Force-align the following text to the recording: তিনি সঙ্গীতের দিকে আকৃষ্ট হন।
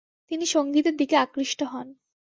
তিনি 0.31 0.45
সঙ্গীতের 0.45 0.95
দিকে 0.97 1.15
আকৃষ্ট 1.17 1.59
হন। 1.63 1.87